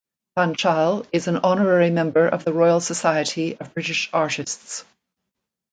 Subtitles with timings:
[0.35, 4.83] Panchal is an Honorary Member of the Royal Society of British Artists.